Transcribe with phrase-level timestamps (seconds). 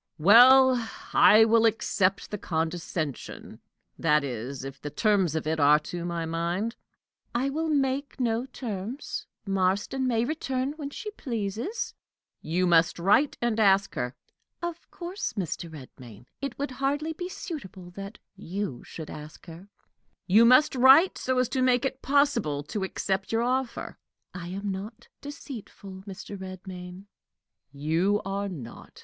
[0.17, 3.59] "Well, I will accept the condescension
[3.99, 6.75] that is, if the terms of it are to my mind."
[7.35, 9.27] "I will make no terms.
[9.45, 11.93] Marston may return when she pleases."
[12.41, 14.15] "You must write and ask her."
[14.59, 15.71] "Of course, Mr.
[15.71, 16.25] Redmain.
[16.41, 19.67] It would hardly be suitable that you should ask her."
[20.25, 23.99] "You must write so as to make it possible to accept your offer."
[24.33, 26.35] "I am not deceitful, Mr.
[26.39, 27.05] Redmain."
[27.71, 28.99] "You are not.